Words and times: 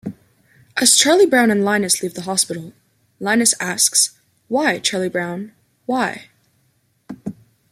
As 0.77 0.97
Charlie 0.97 1.27
Brown 1.27 1.51
and 1.51 1.63
Linus 1.63 2.01
leave 2.01 2.15
the 2.15 2.23
hospital, 2.23 2.73
Linus 3.19 3.53
asks: 3.59 4.17
"Why, 4.47 4.79
Charlie 4.79 5.09
Brown, 5.09 5.51
Why?". 5.85 6.29